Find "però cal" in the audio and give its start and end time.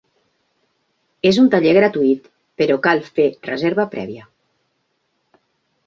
2.63-3.05